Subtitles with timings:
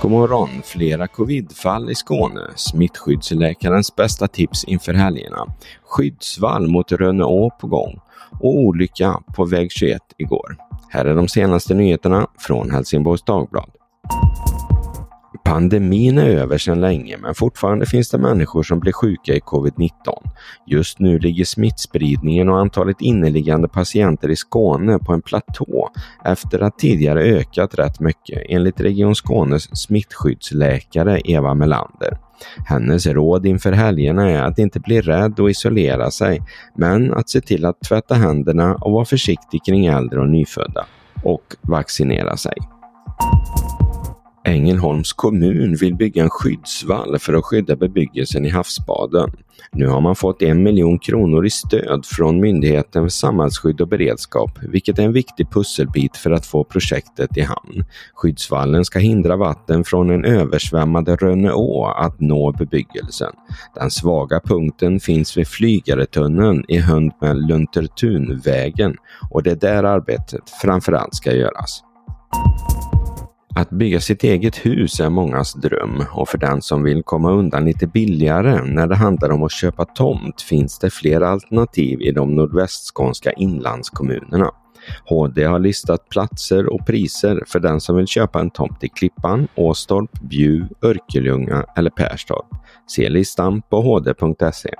[0.00, 0.48] god morgon!
[0.64, 2.40] Flera covidfall i Skåne.
[2.56, 5.46] Smittskyddsläkarens bästa tips inför helgerna.
[5.84, 8.00] Skyddsvall mot Rönneå på gång.
[8.40, 10.56] Och olycka på väg 21 igår.
[10.88, 13.70] Här är de senaste nyheterna från Helsingborgs Dagblad.
[15.44, 19.90] Pandemin är över sedan länge men fortfarande finns det människor som blir sjuka i covid-19.
[20.66, 25.90] Just nu ligger smittspridningen och antalet inneliggande patienter i Skåne på en platå
[26.24, 32.18] efter att tidigare ökat rätt mycket enligt Region Skånes smittskyddsläkare Eva Melander.
[32.66, 36.42] Hennes råd inför helgerna är att inte bli rädd och isolera sig,
[36.76, 40.86] men att se till att tvätta händerna och vara försiktig kring äldre och nyfödda
[41.24, 42.56] och vaccinera sig.
[44.44, 49.30] Ängelholms kommun vill bygga en skyddsvall för att skydda bebyggelsen i havsbaden.
[49.72, 54.50] Nu har man fått en miljon kronor i stöd från Myndigheten för samhällsskydd och beredskap,
[54.62, 57.84] vilket är en viktig pusselbit för att få projektet i hamn.
[58.14, 63.32] Skyddsvallen ska hindra vatten från en översvämmad Rönneå att nå bebyggelsen.
[63.74, 68.96] Den svaga punkten finns vid Flygaretunneln i hönd med Luntertunvägen
[69.30, 71.82] och det är där arbetet framförallt ska göras.
[73.54, 77.64] Att bygga sitt eget hus är mångas dröm och för den som vill komma undan
[77.64, 82.36] lite billigare när det handlar om att köpa tomt finns det flera alternativ i de
[82.36, 84.50] nordvästskånska inlandskommunerna.
[85.04, 89.48] HD har listat platser och priser för den som vill köpa en tomt i Klippan,
[89.54, 92.46] Åstorp, Bjuv, Örkelljunga eller Perstorp.
[92.86, 94.70] Se listan på hd.se.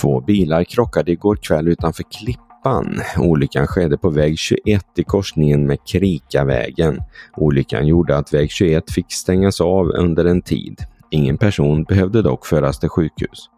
[0.00, 3.00] Två bilar krockade igår kväll utanför Klippan Klippan.
[3.18, 7.02] Olyckan skedde på väg 21 i korsningen med Krikavägen.
[7.36, 10.80] Olyckan gjorde att väg 21 fick stängas av under en tid.
[11.10, 13.50] Ingen person behövde dock föras till sjukhus.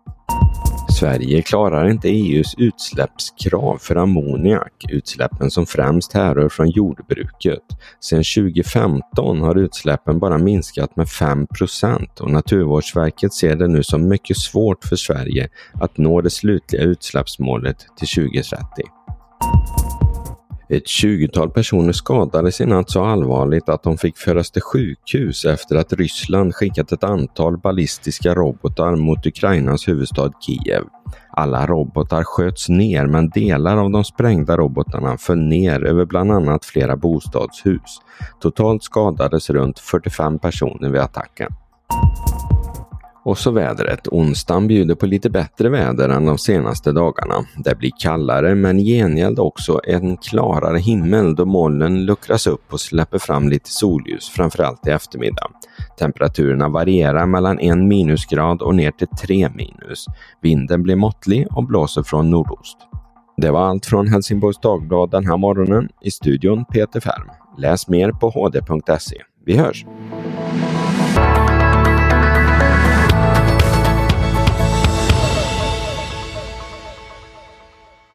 [1.00, 7.62] Sverige klarar inte EUs utsläppskrav för ammoniak, utsläppen som främst härrör från jordbruket.
[8.00, 11.47] Sedan 2015 har utsläppen bara minskat med 5
[12.21, 17.87] och Naturvårdsverket ser det nu som mycket svårt för Sverige att nå det slutliga utsläppsmålet
[17.97, 18.97] till 2030.
[20.71, 25.77] Ett tjugotal personer skadades i natt så allvarligt att de fick föras till sjukhus efter
[25.77, 30.84] att Ryssland skickat ett antal ballistiska robotar mot Ukrainas huvudstad Kiev.
[31.31, 36.65] Alla robotar sköts ner men delar av de sprängda robotarna föll ner över bland annat
[36.65, 38.01] flera bostadshus.
[38.41, 41.49] Totalt skadades runt 45 personer vid attacken.
[43.28, 44.09] Och så vädret.
[44.09, 47.34] Onsdagen bjuder på lite bättre väder än de senaste dagarna.
[47.56, 52.81] Det blir kallare men i gengäld också en klarare himmel då molnen luckras upp och
[52.81, 55.50] släpper fram lite solljus, framförallt i eftermiddag.
[55.99, 60.06] Temperaturerna varierar mellan en minusgrad och ner till tre minus.
[60.43, 62.78] Vinden blir måttlig och blåser från nordost.
[63.37, 65.89] Det var allt från Helsingborgs Dagblad den här morgonen.
[66.03, 67.31] I studion Peter Färm.
[67.59, 69.16] Läs mer på hd.se.
[69.45, 69.87] Vi hörs!